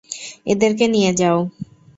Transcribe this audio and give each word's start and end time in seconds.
এদেরকে 0.45 0.85
নিয়ে 0.87 1.11
যাও। 1.19 1.37